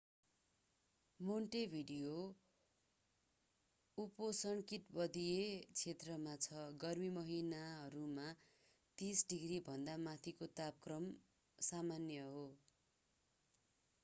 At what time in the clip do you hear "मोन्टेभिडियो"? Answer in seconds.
1.19-2.13